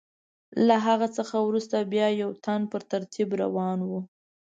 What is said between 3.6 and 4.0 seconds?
و.